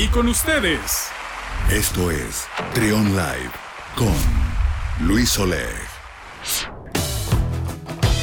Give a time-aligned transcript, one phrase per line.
[0.00, 1.10] Y con ustedes.
[1.70, 3.50] Esto es Trion Live
[3.96, 4.16] con
[5.06, 5.76] Luis Soler.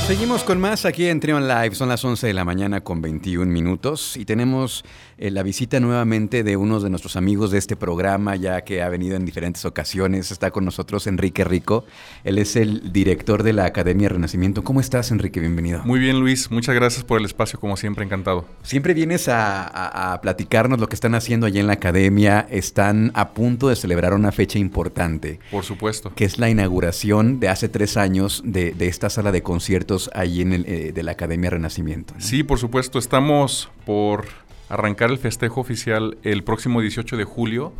[0.07, 1.75] Seguimos con más aquí en Trion Live.
[1.75, 4.85] Son las 11 de la mañana con 21 minutos y tenemos
[5.17, 8.87] eh, la visita nuevamente de uno de nuestros amigos de este programa, ya que ha
[8.87, 10.31] venido en diferentes ocasiones.
[10.31, 11.83] Está con nosotros Enrique Rico.
[12.23, 14.63] Él es el director de la Academia Renacimiento.
[14.63, 15.41] ¿Cómo estás, Enrique?
[15.41, 15.81] Bienvenido.
[15.83, 16.52] Muy bien, Luis.
[16.52, 18.45] Muchas gracias por el espacio, como siempre, encantado.
[18.63, 22.48] Siempre vienes a, a platicarnos lo que están haciendo allí en la Academia.
[22.49, 25.41] Están a punto de celebrar una fecha importante.
[25.52, 26.13] Por supuesto.
[26.16, 30.42] Que es la inauguración de hace tres años de, de esta sala de conciertos ahí
[30.42, 32.14] en el, eh, de la Academia Renacimiento.
[32.18, 33.00] Sí, por supuesto.
[33.00, 34.26] Estamos por
[34.70, 37.74] arrancar el festejo oficial el próximo 18 de julio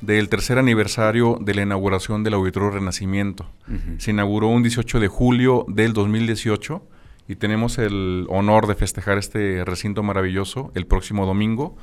[0.00, 3.46] del tercer aniversario de la inauguración del Auditorio Renacimiento.
[3.98, 6.82] Se inauguró un 18 de julio del 2018
[7.28, 11.76] y tenemos el honor de festejar este recinto maravilloso el próximo domingo,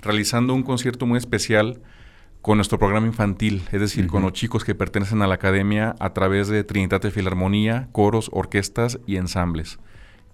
[0.00, 1.80] realizando un concierto muy especial
[2.42, 6.12] con nuestro programa infantil, es decir, con los chicos que pertenecen a la academia a
[6.12, 9.78] través de Trinitate Filarmonía, coros, orquestas y ensambles.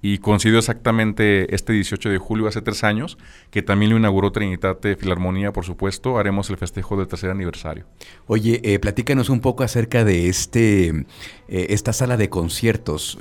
[0.06, 3.16] Y coincidió exactamente este 18 de julio, hace tres años,
[3.50, 6.18] que también lo inauguró Trinitate Filarmonía, por supuesto.
[6.18, 7.86] Haremos el festejo del tercer aniversario.
[8.26, 11.04] Oye, eh, platícanos un poco acerca de este, eh,
[11.48, 13.18] esta sala de conciertos,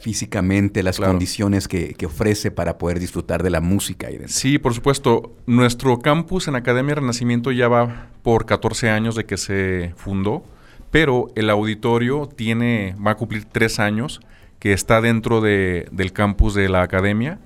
[0.00, 4.06] físicamente, las condiciones que, ofrece para poder disfrutar de la música.
[4.26, 5.34] Sí, por supuesto.
[5.46, 10.44] Nuestro campus en Academia Renacimiento ya va por 14 años de que se fundó,
[10.92, 14.20] pero el auditorio tiene, va a cumplir tres años
[14.60, 17.40] que está dentro de, del campus de la academia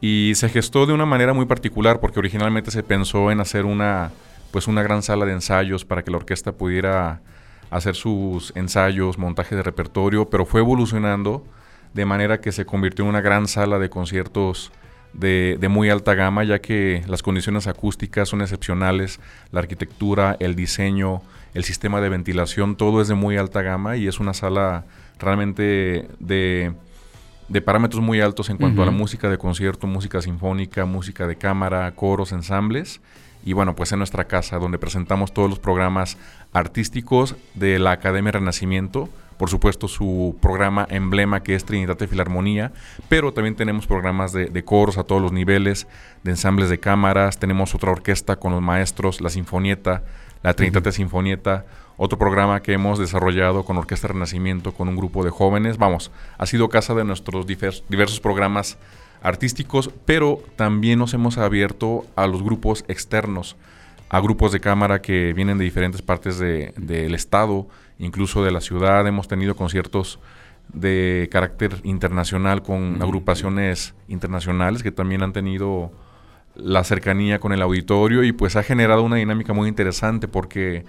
[0.00, 4.12] y se gestó de una manera muy particular porque originalmente se pensó en hacer una
[4.52, 7.20] pues una gran sala de ensayos para que la orquesta pudiera
[7.70, 11.44] hacer sus ensayos, montaje de repertorio, pero fue evolucionando
[11.94, 14.72] de manera que se convirtió en una gran sala de conciertos
[15.12, 20.54] de, de, muy alta gama, ya que las condiciones acústicas son excepcionales, la arquitectura, el
[20.54, 21.22] diseño,
[21.54, 24.84] el sistema de ventilación, todo es de muy alta gama y es una sala
[25.18, 26.72] realmente de,
[27.64, 31.90] parámetros muy altos en cuanto a la música de concierto, música sinfónica, música de cámara,
[31.94, 33.00] coros, ensambles.
[33.44, 36.18] Y bueno, pues en nuestra casa, donde presentamos todos los programas
[36.52, 39.08] artísticos de la Academia Renacimiento,
[39.40, 42.72] por supuesto su programa emblema que es Trinidad de Filarmonía,
[43.08, 45.86] pero también tenemos programas de, coros a todos los niveles,
[46.22, 50.04] de ensambles de cámaras, tenemos otra orquesta con los maestros, la Sinfonieta,
[50.42, 55.22] la Trinidad de Sinfonieta, otro programa que hemos desarrollado con Orquesta Renacimiento, con un grupo
[55.24, 55.76] de jóvenes.
[55.76, 58.78] Vamos, ha sido casa de nuestros diversos programas
[59.22, 63.56] artísticos, pero también nos hemos abierto a los grupos externos,
[64.08, 67.66] a grupos de cámara que vienen de diferentes partes del estado,
[67.98, 69.06] incluso de la ciudad.
[69.06, 70.20] Hemos tenido conciertos
[70.72, 75.92] de carácter internacional con agrupaciones internacionales que también han tenido
[76.54, 80.84] la cercanía con el auditorio y pues ha generado una dinámica muy interesante porque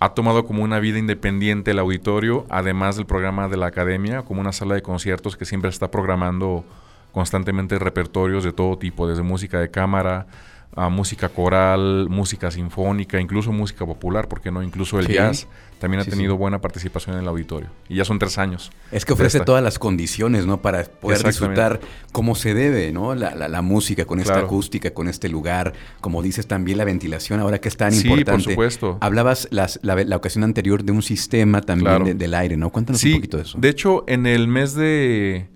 [0.00, 4.40] ha tomado como una vida independiente el auditorio, además del programa de la academia, como
[4.40, 6.64] una sala de conciertos que siempre está programando
[7.12, 10.26] constantemente repertorios de todo tipo, desde música de cámara,
[10.74, 15.48] a música coral, música sinfónica, incluso música popular, porque no, incluso el jazz
[15.78, 17.68] también ha tenido buena participación en el auditorio.
[17.88, 18.70] Y ya son tres años.
[18.90, 20.60] Es que ofrece todas las condiciones, ¿no?
[20.60, 21.80] Para poder disfrutar
[22.12, 23.14] como se debe, ¿no?
[23.14, 25.72] La, música con esta acústica, con este lugar.
[26.00, 28.30] Como dices, también la ventilación, ahora que es tan importante.
[28.30, 28.98] por supuesto.
[29.00, 32.70] Hablabas la, ocasión anterior de un sistema también del aire, ¿no?
[32.70, 33.58] Cuéntanos un poquito de eso.
[33.58, 35.48] De hecho, en el mes de,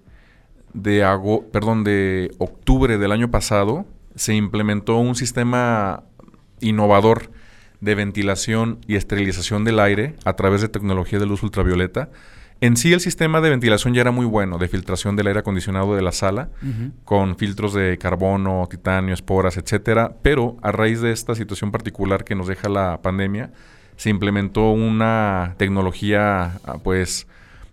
[0.73, 6.05] de, perdón, de octubre del año pasado, se implementó un sistema
[6.61, 7.31] innovador
[7.81, 12.11] de ventilación y esterilización del aire a través de tecnología de luz ultravioleta.
[12.61, 15.97] En sí el sistema de ventilación ya era muy bueno, de filtración del aire acondicionado
[15.97, 16.50] de la sala,
[17.05, 20.15] con filtros de carbono, titanio, esporas, etcétera.
[20.23, 23.50] Pero a raíz de esta situación particular que nos deja la pandemia,
[23.97, 27.27] se implementó una tecnología, ah, pues,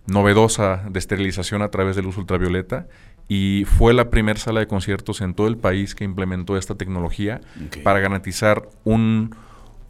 [0.07, 2.87] novedosa de esterilización a través de luz ultravioleta
[3.29, 7.39] y fue la primera sala de conciertos en todo el país que implementó esta tecnología
[7.83, 9.35] para garantizar un,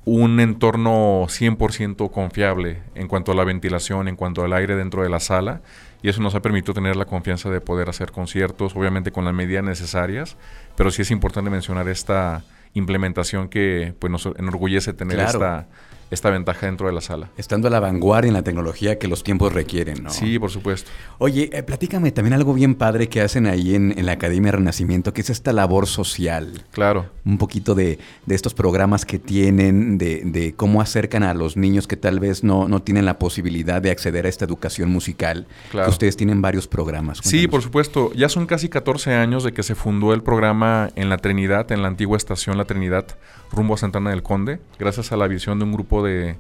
[0.04, 5.10] un entorno 100% confiable en cuanto a la ventilación, en cuanto al aire dentro de
[5.10, 5.62] la sala
[6.02, 9.34] y eso nos ha permitido tener la confianza de poder hacer conciertos, obviamente con las
[9.34, 10.36] medidas necesarias,
[10.75, 12.44] pero sí es importante mencionar esta
[12.74, 15.68] implementación que pues, nos enorgullece tener esta
[16.12, 17.30] esta ventaja dentro de la sala.
[17.38, 20.10] Estando a la vanguardia en la tecnología que los tiempos requieren, ¿no?
[20.10, 20.90] Sí, por supuesto.
[21.18, 25.14] Oye, eh, platícame también algo bien padre que hacen ahí en, en, la Academia Renacimiento,
[25.14, 26.66] que es esta labor social.
[26.72, 27.08] Claro.
[27.26, 31.88] Un poquito de, de estos programas que tienen, de, de, cómo acercan a los niños
[31.88, 35.48] que tal vez no, no, tienen la posibilidad de acceder a esta educación musical.
[35.72, 35.88] Claro.
[35.88, 37.20] Que ustedes tienen varios programas.
[37.24, 38.12] Sí, por supuesto.
[38.14, 41.82] Ya son casi 14 años de que se fundó el programa en la Trinidad, en
[41.82, 43.06] la antigua estación La Trinidad,
[43.52, 46.36] rumbo a Santana del Conde, gracias a la visión de un grupo de,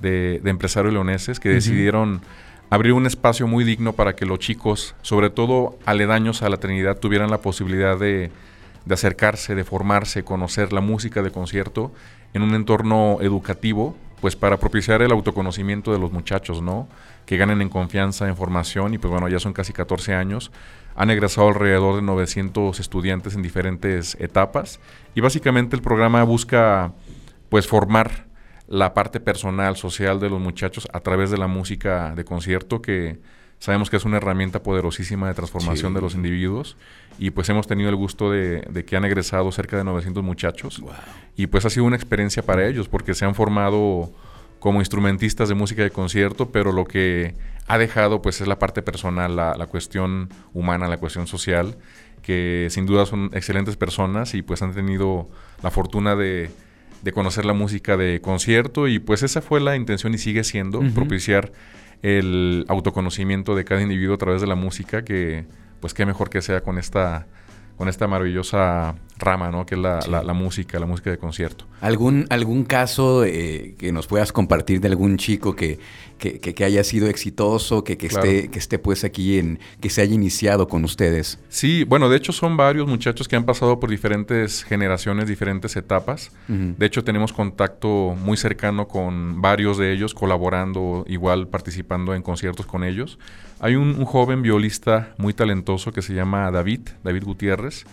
[0.00, 1.54] de, de empresarios leoneses que uh -huh.
[1.54, 2.20] decidieron
[2.70, 6.98] abrir un espacio muy digno para que los chicos, sobre todo aledaños a la Trinidad,
[6.98, 8.30] tuvieran la posibilidad de,
[8.84, 11.92] de acercarse, de formarse, conocer la música de concierto
[12.34, 16.88] en un entorno educativo, pues para propiciar el autoconocimiento de los muchachos, ¿no?
[17.24, 20.50] Que ganen en confianza, en formación, y pues bueno, ya son casi 14 años.
[20.96, 24.80] Han egresado alrededor de 900 estudiantes en diferentes etapas,
[25.14, 26.92] y básicamente el programa busca,
[27.48, 28.25] pues, formar
[28.68, 33.18] la parte personal, social de los muchachos a través de la música de concierto, que
[33.58, 35.94] sabemos que es una herramienta poderosísima de transformación sí.
[35.94, 36.76] de los individuos.
[37.18, 40.80] Y pues hemos tenido el gusto de, de, que han egresado cerca de 900 muchachos.
[40.80, 40.92] Wow.
[41.36, 44.10] Y pues ha sido una experiencia para ellos, porque se han formado
[44.58, 47.34] como instrumentistas de música de concierto, pero lo que
[47.68, 51.76] ha dejado pues es la parte personal, la, la cuestión humana, la cuestión social,
[52.22, 55.28] que sin duda son excelentes personas y pues han tenido
[55.62, 56.50] la fortuna de
[57.02, 60.80] de conocer la música de concierto y pues esa fue la intención y sigue siendo,
[60.80, 60.94] uh -huh.
[60.94, 61.52] propiciar
[62.02, 65.44] el autoconocimiento de cada individuo a través de la música, que
[65.80, 67.26] pues qué mejor que sea con esta
[67.76, 69.64] con esta maravillosa rama, ¿no?
[69.66, 70.10] Que es la, sí.
[70.10, 71.66] la, la música, la música de concierto.
[71.80, 75.78] ¿Algún, algún caso eh, que nos puedas compartir de algún chico que,
[76.18, 78.26] que, que, que haya sido exitoso, que, que claro.
[78.26, 81.38] esté, que esté pues aquí en, que se haya iniciado con ustedes?
[81.48, 86.32] Sí, bueno, de hecho son varios muchachos que han pasado por diferentes generaciones, diferentes etapas.
[86.48, 86.76] Uh -huh.
[86.76, 92.66] De hecho tenemos contacto muy cercano con varios de ellos, colaborando, igual participando en conciertos
[92.66, 93.18] con ellos.
[93.60, 97.84] Hay un, un joven violista muy talentoso que se llama David, David Gutiérrez.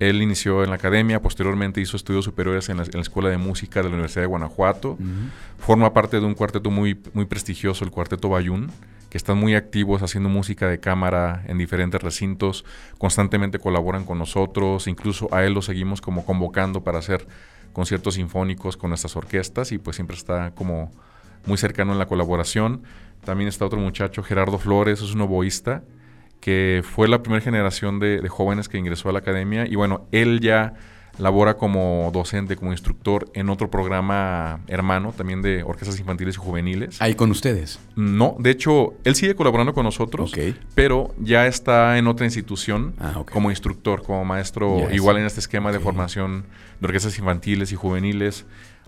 [0.00, 3.38] Él inició en la academia, posteriormente hizo estudios superiores en la, en la Escuela de
[3.38, 4.92] Música de la Universidad de Guanajuato.
[4.92, 5.30] Uh -huh.
[5.58, 8.72] Forma parte de un cuarteto muy, muy prestigioso, el Cuarteto Bayún,
[9.08, 12.64] que están muy activos haciendo música de cámara en diferentes recintos,
[12.98, 17.24] constantemente colaboran con nosotros, incluso a él lo seguimos como convocando para hacer
[17.72, 20.90] conciertos sinfónicos con nuestras orquestas y pues siempre está como
[21.46, 22.82] muy cercano en la colaboración.
[23.24, 25.82] También está otro muchacho, Gerardo Flores, es un oboísta,
[26.40, 29.66] que fue la primera generación de, de, jóvenes que ingresó a la academia.
[29.66, 30.74] Y bueno, él ya
[31.18, 37.00] labora como docente, como instructor en otro programa hermano, también de orquestas infantiles y juveniles.
[37.00, 37.78] ¿Ahí con ustedes?
[37.94, 40.56] No, de hecho, él sigue colaborando con nosotros, okay.
[40.74, 43.32] pero ya está en otra institución ah, okay.
[43.32, 44.94] como instructor, como maestro, yes.
[44.94, 45.78] igual en este esquema okay.
[45.78, 46.44] de formación
[46.80, 48.44] de orquestas infantiles y juveniles.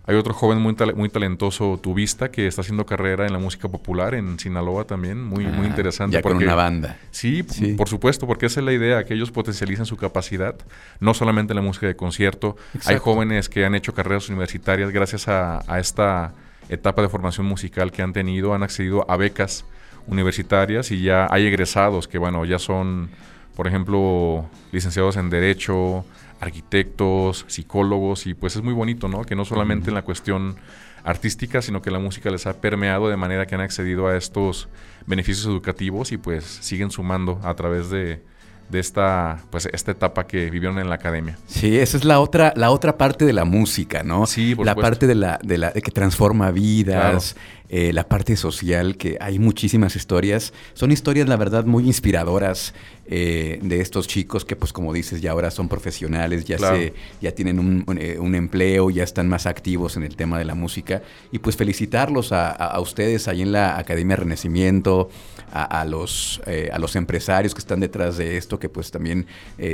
[0.09, 3.69] Hay otro joven muy, tal muy talentoso tubista que está haciendo carrera en la música
[3.69, 6.15] popular en Sinaloa también, muy, ah, muy interesante.
[6.15, 6.97] Ya porque, con una banda.
[7.11, 10.55] Sí, sí, por supuesto, porque esa es la idea, que ellos potencialicen su capacidad,
[11.01, 12.57] no solamente en la música de concierto.
[12.75, 12.91] Exacto.
[12.91, 16.35] Hay jóvenes que han hecho carreras universitarias gracias a, a esta
[16.69, 19.65] etapa de formación musical que han tenido, han accedido a becas
[20.07, 23.11] universitarias y ya hay egresados que, bueno, ya son,
[23.57, 26.05] por ejemplo, licenciados en Derecho,
[26.41, 29.25] arquitectos, psicólogos, y pues es muy bonito, ¿no?
[29.25, 30.57] Que no solamente en la cuestión
[31.03, 34.69] artística, sino que la música les ha permeado de manera que han accedido a estos
[35.07, 38.23] beneficios educativos y pues siguen sumando a través de,
[38.69, 41.39] de esta pues esta etapa que vivieron en la academia.
[41.47, 44.27] Sí, esa es la otra la otra parte de la música, ¿no?
[44.27, 44.91] Sí, por la supuesto.
[44.91, 47.56] parte de la de la de que transforma vidas, claro.
[47.69, 52.75] Eh, la parte social que hay muchísimas historias, son historias la verdad muy inspiradoras
[53.09, 56.77] eh, de estos chicos que pues como dices ya ahora son profesionales, ya claro.
[56.77, 60.41] se ya tienen un, un, eh, un, empleo, ya están más activos en el tema
[60.41, 61.03] de la música.
[61.31, 65.09] Y pues felicitarlos a, a, a ustedes ahí en la Academia Renacimiento,
[65.53, 69.27] a, a los eh, a los empresarios que están detrás de esto que pues también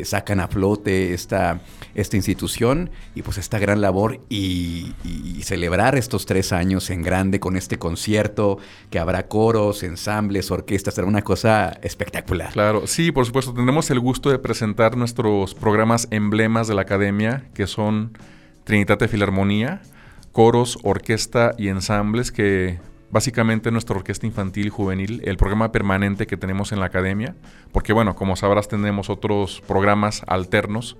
[0.04, 1.62] sacan a flote esta,
[1.94, 2.90] esta institución.
[3.14, 7.56] Y pues esta gran labor y, y, y, celebrar estos tres años en grande con
[7.56, 8.58] este concierto,
[8.90, 12.52] que habrá coros, ensambles, orquestas, será una cosa espectacular.
[12.52, 17.50] Claro, sí, por supuesto, tendremos el gusto de presentar nuestros programas emblemas de la academia,
[17.54, 18.16] que son
[18.62, 19.82] Trinitate Filarmonía,
[20.30, 22.78] coros, orquesta y ensambles que
[23.10, 27.34] básicamente nuestra orquesta infantil y juvenil, el programa permanente que tenemos en la academia,
[27.72, 30.96] porque bueno, como sabrás tenemos otros programas alternos,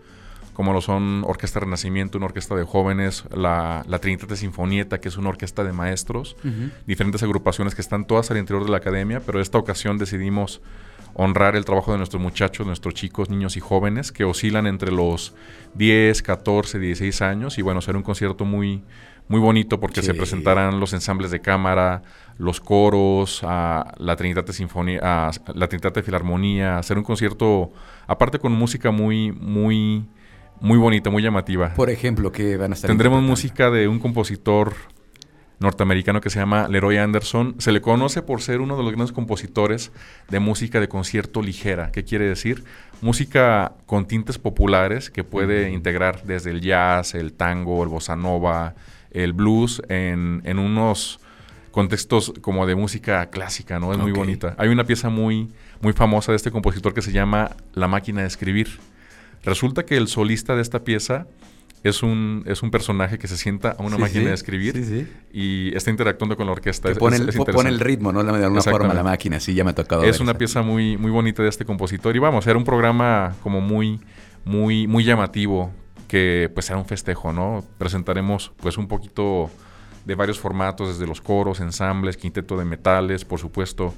[0.53, 5.17] como lo son Orquesta Renacimiento, una orquesta de jóvenes, la, la Trinitate Sinfonieta, que es
[5.17, 6.71] una orquesta de maestros, uh -huh.
[6.87, 10.61] diferentes agrupaciones que están todas al interior de la academia, pero esta ocasión decidimos
[11.15, 15.35] honrar el trabajo de nuestros muchachos, nuestros chicos, niños y jóvenes que oscilan entre los
[15.75, 18.83] 10, 14, 16 años y bueno, será un concierto muy,
[19.29, 22.03] muy bonito porque se presentarán los ensambles de cámara,
[22.39, 27.73] los coros, a la Trinidad de Sinfonía, a la Trinidad de Filarmonía, hacer un concierto
[28.07, 30.05] aparte con música muy muy
[30.61, 31.75] muy bonita, muy llamativa.
[31.75, 34.75] Por ejemplo, que van a estar Tendremos música de un compositor
[35.63, 37.55] norteamericano que se llama Leroy Anderson.
[37.59, 39.93] Se le conoce por ser uno de los grandes compositores
[40.29, 41.91] de música de concierto ligera.
[41.93, 42.65] ¿Qué quiere decir?
[43.01, 48.75] Música con tintes populares que puede integrar desde el jazz, el tango, el bossa nova,
[49.11, 51.21] el blues en, unos
[51.71, 53.93] contextos como de música clásica, ¿no?
[53.93, 54.55] Es muy bonita.
[54.59, 55.49] Hay una pieza muy,
[55.81, 58.79] muy famosa de este compositor que se llama La máquina de escribir.
[59.43, 61.27] Resulta que el solista de esta pieza
[61.83, 65.91] es un, es un personaje que se sienta a una máquina de escribir y está
[65.91, 66.93] interactuando con la orquesta.
[66.95, 68.23] pone, el, ritmo, ¿no?
[68.23, 70.05] De alguna forma la máquina, sí, ya me ha tocado.
[70.05, 73.61] Es una pieza muy, muy bonita de este compositor y vamos, era un programa como
[73.61, 74.01] muy,
[74.45, 75.73] muy, muy llamativo
[76.07, 77.65] que pues era un festejo, ¿no?
[77.79, 79.51] Presentaremos pues un poquito
[80.05, 83.95] de varios formatos, desde los coros, ensambles, quinteto de metales, por supuesto,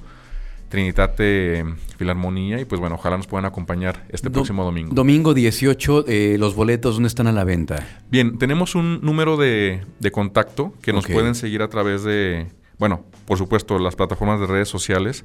[0.75, 1.63] Trinitate
[1.97, 4.93] Filarmonía y pues bueno, ojalá nos puedan acompañar este próximo domingo.
[4.93, 7.87] Domingo 18, eh, los boletos, ¿dónde están a la venta?
[8.11, 9.79] Bien, tenemos un número de,
[10.11, 14.67] contacto que nos pueden seguir a través de, bueno, por supuesto, las plataformas de redes
[14.67, 15.23] sociales.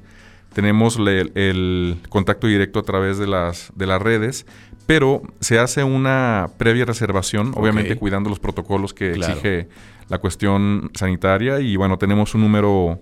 [0.53, 4.45] Tenemos el, contacto directo a través de las, de las redes
[4.87, 9.69] pero se hace una previa reservación, obviamente cuidando los protocolos que exige
[10.09, 13.01] la cuestión sanitaria y bueno, tenemos un número